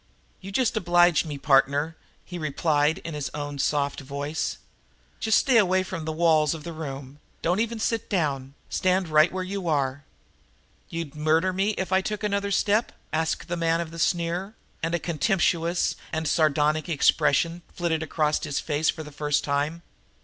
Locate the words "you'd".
10.89-11.13